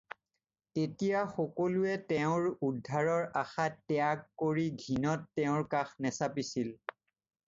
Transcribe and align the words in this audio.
তেতিয়া 0.77 1.19
সকলোৱে 1.33 1.91
তেওঁৰ 2.11 2.47
উদ্ধাৰৰ 2.69 3.27
আশা 3.41 3.67
ত্যাগ 3.91 4.23
কৰি 4.45 4.63
ঘিণত 4.85 5.29
তেওঁৰ 5.41 5.67
কাষ 5.75 5.93
নেচাপিছিল 6.07 6.73